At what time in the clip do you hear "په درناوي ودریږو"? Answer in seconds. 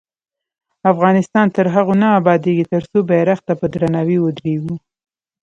3.59-4.75